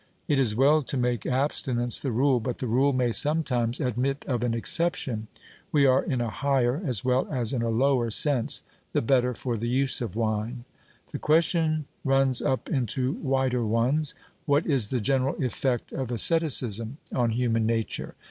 [0.27, 4.43] It is well to make abstinence the rule, but the rule may sometimes admit of
[4.43, 5.27] an exception.
[5.71, 9.57] We are in a higher, as well as in a lower sense, the better for
[9.57, 10.65] the use of wine.
[11.11, 14.15] The question runs up into wider ones
[14.47, 18.15] What is the general effect of asceticism on human nature?